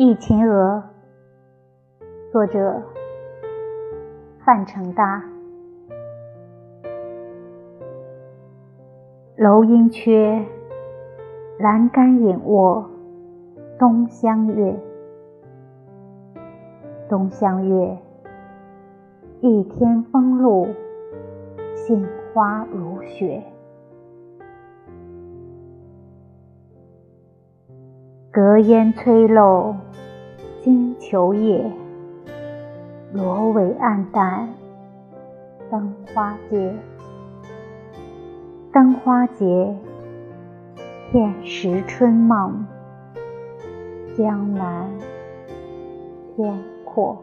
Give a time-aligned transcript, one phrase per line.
[0.00, 0.80] 忆秦娥，
[2.30, 2.80] 作者
[4.44, 5.24] 范成大。
[9.34, 10.40] 楼阴缺，
[11.58, 12.88] 栏杆影卧，
[13.76, 14.72] 东厢月。
[17.08, 17.98] 东厢月，
[19.40, 20.68] 一天风露，
[21.74, 23.42] 杏花如雪。
[28.38, 29.74] 隔烟吹漏
[30.62, 31.72] 金球叶，
[33.12, 34.48] 罗帷暗淡
[35.68, 36.72] 灯花结。
[38.72, 39.74] 灯花节，
[41.10, 42.64] 遍识春梦，
[44.16, 44.88] 江南
[46.36, 47.18] 天阔。